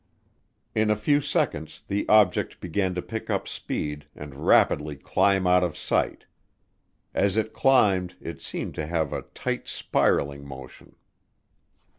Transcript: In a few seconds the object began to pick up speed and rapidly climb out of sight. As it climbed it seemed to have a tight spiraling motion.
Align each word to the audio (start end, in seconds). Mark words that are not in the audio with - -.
In 0.73 0.89
a 0.89 0.95
few 0.95 1.21
seconds 1.21 1.83
the 1.87 2.09
object 2.09 2.59
began 2.59 2.95
to 2.95 3.03
pick 3.03 3.29
up 3.29 3.47
speed 3.47 4.07
and 4.15 4.47
rapidly 4.47 4.95
climb 4.95 5.45
out 5.45 5.63
of 5.63 5.77
sight. 5.77 6.25
As 7.13 7.37
it 7.37 7.53
climbed 7.53 8.15
it 8.19 8.41
seemed 8.41 8.73
to 8.73 8.87
have 8.87 9.13
a 9.13 9.21
tight 9.35 9.67
spiraling 9.67 10.43
motion. 10.43 10.95